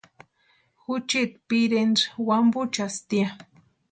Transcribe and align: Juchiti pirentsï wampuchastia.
Juchiti 0.83 1.39
pirentsï 1.47 2.05
wampuchastia. 2.27 3.27